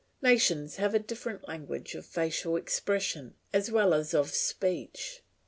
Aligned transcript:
Nations 0.23 0.77
have 0.77 0.95
a 0.95 0.97
different 0.99 1.47
language 1.47 1.93
of 1.93 2.07
facial 2.07 2.55
expression 2.57 3.35
as 3.53 3.69
well 3.69 3.93
as 3.93 4.15
of 4.15 4.33
speech. 4.33 5.21